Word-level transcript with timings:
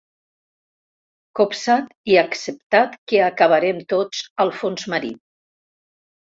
Copsat 1.39 1.91
i 2.15 2.17
acceptat 2.23 2.97
que 3.13 3.21
acabarem 3.29 3.85
tots 3.95 4.25
al 4.47 4.55
fons 4.65 4.91
marí. 4.97 5.17